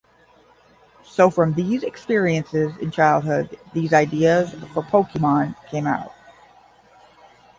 So 1.03 1.29
from 1.29 1.53
these 1.53 1.83
experiences 1.83 2.75
in 2.77 2.89
childhood, 2.89 3.59
these 3.73 3.93
ideas 3.93 4.49
for 4.73 4.81
Pokemon 4.81 5.55
came 5.69 5.85
out. 5.85 6.11